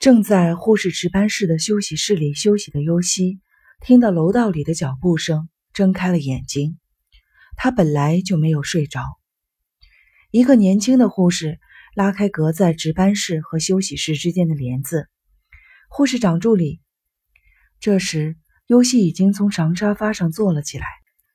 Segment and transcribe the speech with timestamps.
[0.00, 3.38] 正在护士值班室的休息室里休息的尤西，
[3.82, 6.78] 听到楼道里的脚步声，睁开了眼睛。
[7.54, 9.02] 他本来就没有睡着。
[10.30, 11.60] 一个年轻的护士
[11.94, 15.06] 拉开隔在值班室和休息室之间的帘子。
[15.90, 16.80] 护士长助理。
[17.78, 20.86] 这时，尤西已经从长沙发上坐了起来，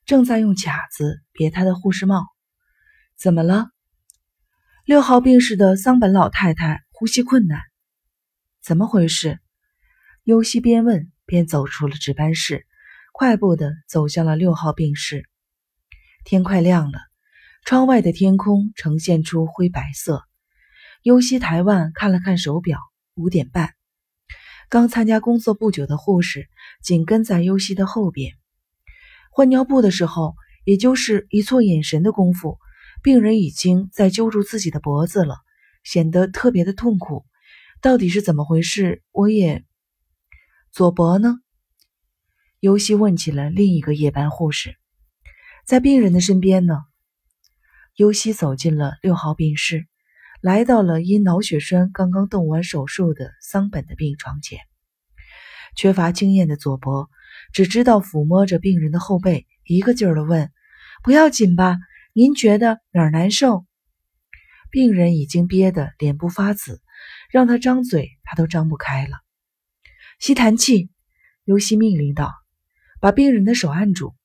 [0.07, 2.25] 正在用卡子别他的护士帽。
[3.15, 3.67] 怎么了？
[4.85, 7.59] 六号病室的桑本老太太呼吸困难。
[8.65, 9.37] 怎么回事？
[10.23, 12.65] 尤西边问边走出了值班室，
[13.13, 15.29] 快步的走向了六号病室。
[16.23, 16.97] 天快亮了，
[17.63, 20.23] 窗外的天空呈现出灰白色。
[21.03, 22.79] 尤西抬腕看了看手表，
[23.13, 23.75] 五点半。
[24.67, 26.47] 刚参加工作不久的护士
[26.81, 28.33] 紧跟在尤西的后边。
[29.29, 32.57] 换尿布的时候，也就是一错眼神的功夫，
[33.03, 35.35] 病人已经在揪住自己的脖子了，
[35.83, 37.27] 显得特别的痛苦。
[37.85, 39.03] 到底是怎么回事？
[39.11, 39.63] 我也……
[40.71, 41.35] 左伯呢？
[42.59, 44.75] 尤西问起了另一个夜班护士，
[45.67, 46.79] 在病人的身边呢。
[47.95, 49.85] 尤西走进了六号病室，
[50.41, 54.57] 来到了因脑血栓刚刚动完手术的桑本的病床前。
[55.75, 57.11] 缺乏经验的左伯
[57.53, 60.51] 只知道抚摸着病人的后背，一个劲儿的问
[61.05, 61.77] ：“不要紧吧？
[62.13, 63.63] 您觉得哪儿难受？”
[64.71, 66.81] 病人已经憋得脸部发紫。
[67.29, 69.17] 让他张嘴，他都张不开了。
[70.19, 70.89] 吸痰器，
[71.43, 72.33] 尤西命令道
[73.01, 74.15] ：“把病人的手按住。”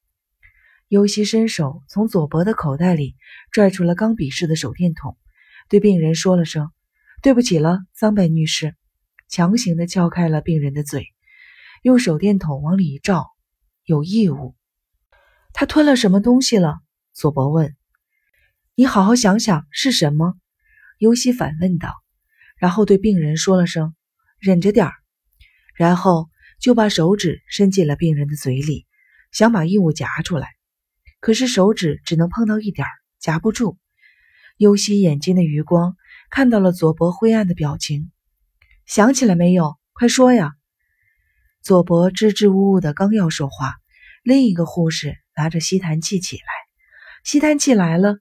[0.88, 3.16] 尤西伸手从左脖的口袋里
[3.52, 5.16] 拽出了钢笔式的手电筒，
[5.68, 6.70] 对病人说了声
[7.22, 8.74] ：“对不起了，桑本女士。”
[9.28, 11.06] 强行的撬开了病人的嘴，
[11.82, 13.28] 用手电筒往里一照，
[13.84, 14.56] 有异物。
[15.52, 16.80] 他吞了什么东西了？
[17.12, 17.76] 左伯问。
[18.74, 20.34] “你好好想想是什么。”
[20.98, 21.94] 尤西反问道。
[22.60, 23.94] 然后对病人说了声
[24.38, 24.92] “忍着点儿”，
[25.74, 26.28] 然后
[26.60, 28.86] 就把手指伸进了病人的嘴里，
[29.32, 30.46] 想把异物夹出来，
[31.20, 33.78] 可是手指只能碰到一点儿，夹不住。
[34.58, 35.96] 尤西眼睛的余光
[36.30, 38.12] 看到了佐伯灰暗的表情，
[38.84, 39.78] 想起来没有？
[39.94, 40.52] 快说呀！
[41.62, 43.76] 佐伯支支吾吾的刚要说话，
[44.22, 46.42] 另一个护士拿着吸痰器起来，
[47.24, 48.18] 吸痰器来了，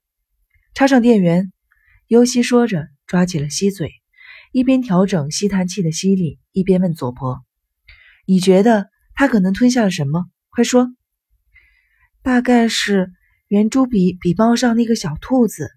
[0.74, 1.52] 插上电源。
[2.08, 3.99] 尤西说着，抓起了吸嘴。
[4.52, 7.44] 一边调整吸痰器的吸力，一边问佐伯
[8.26, 10.26] ：“你觉得他可能吞下了什么？
[10.50, 10.88] 快说。
[12.24, 13.12] ”“大概是
[13.48, 15.70] 圆珠笔笔帽上那个小兔子。”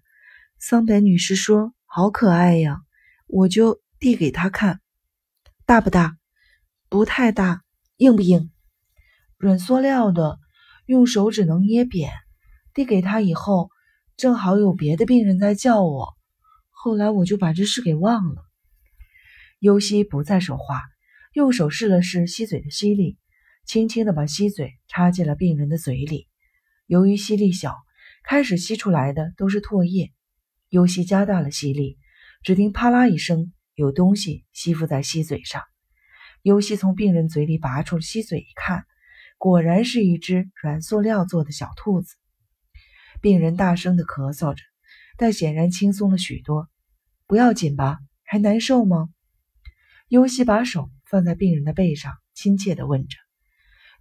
[0.59, 2.79] 桑本女士说：“好可爱呀！”
[3.27, 4.79] 我就递给他看
[5.65, 6.17] ，“大不大
[6.89, 7.61] ？”“不太大。
[7.97, 8.51] ”“硬不硬
[9.37, 10.39] ？”“软塑料的，
[10.85, 12.11] 用手指能捏扁。”
[12.73, 13.69] 递给他以后，
[14.17, 16.15] 正好有别的病人在叫我，
[16.71, 18.43] 后来我就把这事给忘了。
[19.63, 20.81] 尤西不再说话，
[21.31, 23.17] 用手试了试吸嘴的吸力，
[23.65, 26.27] 轻轻地把吸嘴插进了病人的嘴里。
[26.85, 27.77] 由于吸力小，
[28.25, 30.11] 开始吸出来的都是唾液。
[30.67, 31.97] 尤西加大了吸力，
[32.43, 35.61] 只听啪啦一声，有东西吸附在吸嘴上。
[36.41, 38.83] 尤西从病人嘴里拔出吸嘴，一看，
[39.37, 42.15] 果然是一只软塑料做的小兔子。
[43.21, 44.61] 病人大声地咳嗽着，
[45.17, 46.67] 但显然轻松了许多。
[47.27, 47.99] 不要紧吧？
[48.25, 49.07] 还难受吗？
[50.13, 53.17] 尤西把手放在病人的背上，亲切地问着。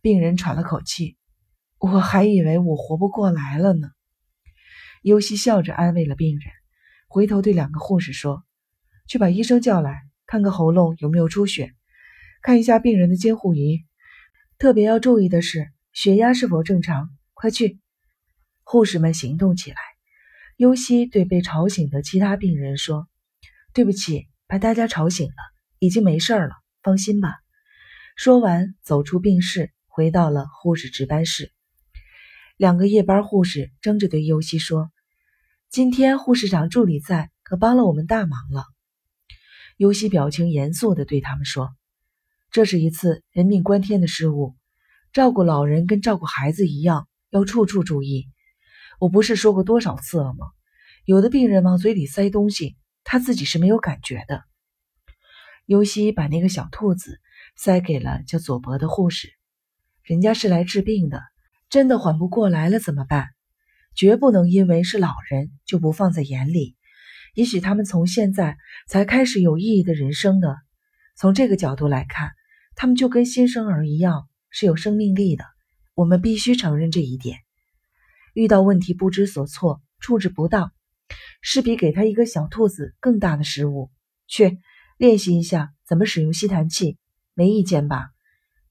[0.03, 1.17] 病人喘了口气
[1.81, 3.89] ：“我还以为我活不过来了呢。”
[5.00, 6.53] 尤西笑着安慰了病人，
[7.09, 8.45] 回头对两个护士说
[9.09, 11.73] ：“去把医生叫来，看看喉咙有没有出血，
[12.43, 13.87] 看一下病人的监护仪。
[14.59, 17.09] 特别要注意的是血压是否正常。
[17.33, 17.81] 快去！”
[18.65, 19.79] 护士们行动起来。
[20.59, 23.09] 尤西对被吵醒的其他病人说
[23.73, 25.33] ：“对不起，把大家吵醒了。”
[25.82, 26.50] 已经没事了，
[26.84, 27.41] 放心吧。
[28.15, 31.50] 说完，走出病室，回到了护士值班室。
[32.56, 34.93] 两个夜班护士争着对尤西说
[35.70, 38.62] ：“今天护士长助理在，可帮了我们大忙了。”
[39.76, 41.70] 尤西表情严肃地对他们说
[42.52, 44.55] ：“这是一次人命关天的失误，
[45.12, 48.28] 照顾老人跟照顾孩子一样，要处处注意。
[49.00, 50.46] 我不是说过多少次了吗？
[51.05, 54.44] 有的病人往嘴里塞东西，他自己是没有感觉的。”
[55.73, 57.19] 尤西把那个小兔子
[57.57, 59.33] 塞给了叫佐伯的护士，
[60.03, 61.23] 人家是来治病的，
[61.71, 63.31] 真的缓不过来了怎么办？
[63.95, 66.77] 绝不能因为是老人就不放在眼里。
[67.33, 70.49] 也许他们从现在才开始有意义的人生呢。
[71.17, 72.33] 从这个角度来看，
[72.75, 75.47] 他们就跟新生儿一样是有生命力的。
[75.95, 77.39] 我们必须承认这一点。
[78.35, 80.71] 遇到问题不知所措、处置不当，
[81.41, 83.91] 是比给他一个小兔子更大的失误。
[84.27, 84.59] 去。
[85.02, 86.96] 练习一下怎么使用吸痰器，
[87.34, 88.10] 没意见吧？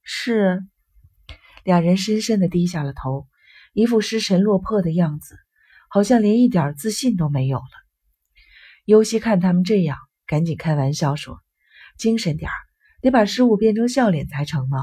[0.01, 0.61] 是。
[1.65, 3.27] 两人深深的低下了头，
[3.73, 5.35] 一副失神落魄的样子，
[5.89, 7.65] 好像连一点自信都没有了。
[8.85, 11.41] 尤西看他们这样，赶紧开玩笑说
[11.99, 12.55] ：“精神点儿，
[13.01, 14.77] 得把失误变成笑脸才成呢？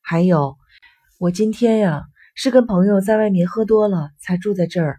[0.00, 0.58] 还有，
[1.20, 2.02] 我今天呀，
[2.34, 4.98] 是跟朋友在外面喝多了才住在这儿。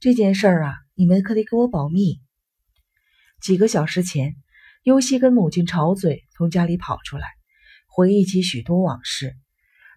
[0.00, 2.18] 这件事儿啊，你们可得给我保密。”
[3.42, 4.34] 几个小时前，
[4.88, 7.26] 尤西跟母亲吵嘴，从家里跑出来，
[7.88, 9.36] 回忆起许多往事。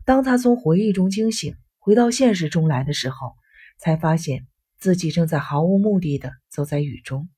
[0.04, 3.32] 当他从回忆中惊醒，回到现实中来的时候，
[3.80, 4.48] 才发现
[4.80, 7.30] 自己正在毫无目的的走在雨中。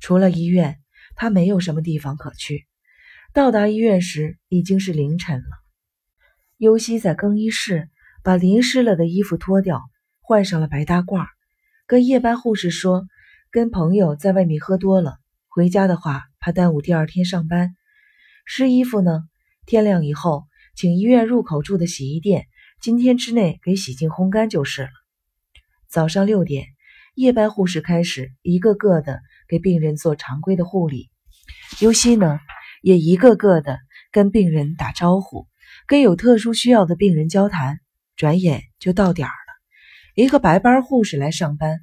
[0.00, 0.80] 除了医院，
[1.14, 2.66] 他没有什么地方可去。
[3.32, 5.46] 到达医院时已经是凌晨了。
[6.56, 7.88] 尤西在更衣室
[8.24, 9.80] 把淋湿了的衣服脱掉，
[10.20, 11.24] 换上了白大褂，
[11.86, 13.04] 跟夜班护士说。
[13.52, 17.74] 跟朋友在外面喝多了，回家的话怕耽误第二天上班。
[18.44, 19.22] 湿衣服呢？
[19.64, 20.44] 天亮以后，
[20.76, 22.48] 请医院入口处的洗衣店
[22.82, 24.90] 今天之内给洗净烘干就是了。
[25.88, 26.66] 早上六点，
[27.14, 31.08] 夜班护士开始一个个的给病人做常规的护理。
[31.80, 32.38] 尤西呢，
[32.82, 33.78] 也一个个的
[34.12, 35.46] 跟病人打招呼，
[35.86, 37.80] 跟有特殊需要的病人交谈。
[38.16, 41.80] 转眼就到点儿了，一个白班护士来上班，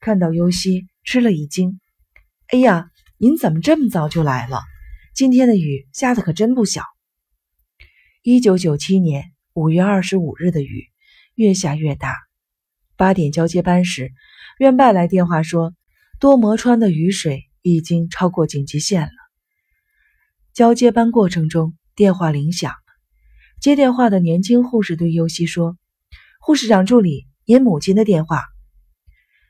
[0.00, 0.86] 看到尤西。
[1.04, 1.80] 吃了一惊，
[2.48, 2.90] 哎呀，
[3.20, 4.60] 您怎么这么早就来了？
[5.12, 6.84] 今天的雨下的可真不小。
[8.22, 10.86] 一九九七年五月二十五日的雨
[11.34, 12.14] 越下越大。
[12.96, 14.12] 八点交接班时，
[14.60, 15.74] 院办来电话说，
[16.20, 19.10] 多摩川的雨水已经超过警戒线了。
[20.54, 22.76] 交接班过程中，电话铃响了。
[23.60, 25.76] 接电话的年轻护士对尤西说
[26.38, 28.44] ：“护士长助理，您母亲的电话。”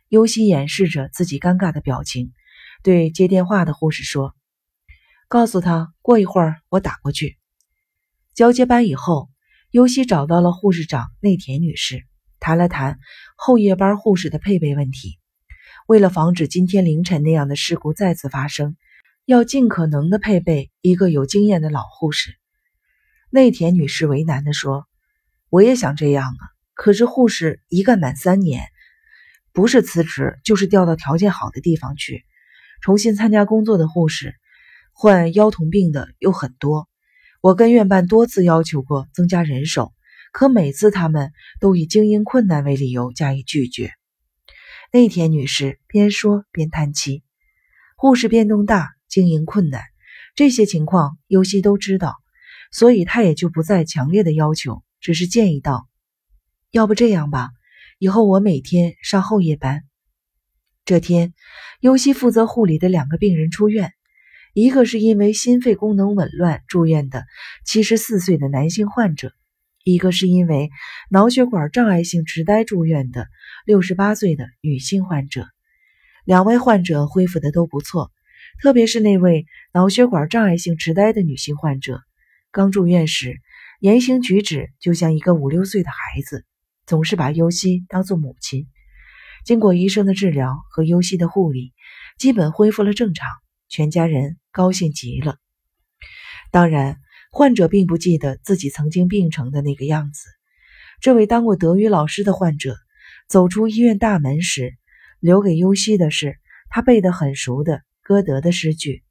[0.08, 2.32] 尤西掩饰着自己尴尬的表情，
[2.82, 4.34] 对接电话的护士说
[5.28, 7.36] ：“告诉他过一会儿我打过去。”
[8.34, 9.28] 交接班以后，
[9.70, 12.06] 尤西找到了护士长内田女士，
[12.38, 12.98] 谈了谈
[13.36, 15.18] 后夜班护士的配备问题。
[15.86, 18.76] 为了防止今天凌晨那样的事故再次发生，
[19.24, 22.36] 要尽可能的配备一个有经验的老护士。
[23.30, 24.86] 内田女士为难地说
[25.50, 26.42] ：“我也想这样啊，
[26.74, 28.68] 可是护士一干满三年。”
[29.52, 32.24] 不是辞职，就是调到条件好的地方去，
[32.80, 34.34] 重新参加工作的护士，
[34.92, 36.88] 患腰痛病的有很多。
[37.40, 39.92] 我跟院办多次要求过增加人手，
[40.32, 43.92] 可每次他们都以经营困难为理由加以拒绝。
[44.92, 47.22] 内田女士边说边叹气
[47.96, 49.82] ：“护士变动大，经营困难，
[50.34, 52.16] 这些情况尤西都知道，
[52.70, 55.88] 所以她也就不再强烈的要求，只是建议道：
[56.70, 57.50] 要不这样吧。”
[57.98, 59.82] 以后我每天上后夜班。
[60.88, 61.34] 这天，
[61.80, 63.92] 尤西负责护理的两个病人出院，
[64.54, 67.26] 一个是因为心肺功能紊乱住院的
[67.66, 69.34] 七十四岁的男性患者，
[69.84, 70.70] 一个是因为
[71.10, 73.28] 脑血管障碍性痴呆住院的
[73.66, 75.46] 六十八岁的女性患者。
[76.24, 78.10] 两位患者恢复的都不错，
[78.62, 79.44] 特别是那位
[79.74, 82.00] 脑血管障碍性痴呆的女性患者，
[82.50, 83.42] 刚住院时
[83.80, 86.46] 言行举止就像一个五六岁的孩子。
[86.86, 88.66] 总是把尤西当做母亲。
[89.48, 91.72] 经过医生的治疗和优西的护理，
[92.18, 93.26] 基本恢复了正常，
[93.70, 95.38] 全家人高兴极了。
[96.50, 97.00] 当然，
[97.32, 100.28] 患者并不记得自己曾经病成的那个样子。
[101.00, 102.76] 这位当过德语老师的患者
[103.26, 104.76] 走出医院大门时，
[105.18, 106.38] 留给优西的是
[106.68, 109.02] 他背得很熟的歌德的诗句：“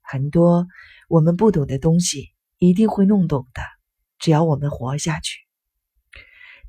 [0.00, 0.66] 很多
[1.10, 3.60] 我们不懂的东西，一定会弄懂的，
[4.18, 5.40] 只要我们活下去。”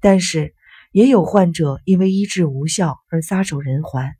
[0.02, 0.54] 但是，
[0.96, 4.16] 也有患者因为医治无效而撒手人寰。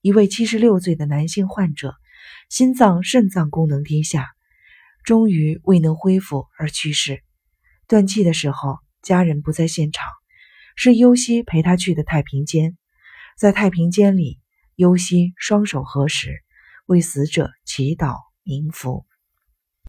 [0.00, 1.94] 一位七十六岁的男性患者，
[2.48, 4.30] 心脏、肾脏功能低下，
[5.04, 7.22] 终于未能恢复而去世。
[7.88, 10.08] 断气的时候，家人不在现场，
[10.76, 12.78] 是尤西陪他去的太平间。
[13.36, 14.40] 在太平间里，
[14.76, 16.42] 尤西双手合十，
[16.86, 19.04] 为死者祈祷冥福。